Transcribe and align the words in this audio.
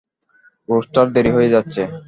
Rooster, 0.69 1.05
দেরি 1.15 1.31
হয়ে 1.35 1.53
যাচ্ছে! 1.53 1.81